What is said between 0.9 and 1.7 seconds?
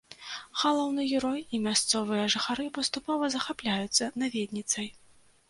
герой і